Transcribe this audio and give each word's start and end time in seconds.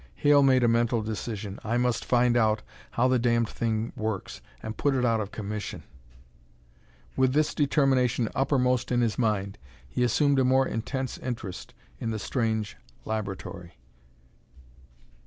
Hale 0.15 0.41
made 0.41 0.63
a 0.63 0.67
mental 0.67 1.03
decision. 1.03 1.59
"I 1.63 1.77
must 1.77 2.05
find 2.05 2.35
out 2.35 2.63
how 2.89 3.07
the 3.07 3.19
damned 3.19 3.49
thing 3.49 3.93
works 3.95 4.41
and 4.63 4.75
put 4.75 4.95
it 4.95 5.05
out 5.05 5.19
of 5.21 5.29
commission." 5.29 5.83
With 7.15 7.33
this 7.33 7.53
determination 7.53 8.27
uppermost 8.33 8.91
in 8.91 9.01
his 9.01 9.19
mind, 9.19 9.59
he 9.87 10.01
assumed 10.01 10.39
a 10.39 10.43
more 10.43 10.67
intense 10.67 11.19
interest 11.19 11.75
in 11.99 12.09
the 12.09 12.17
strange 12.17 12.77
laboratory. 13.05 13.77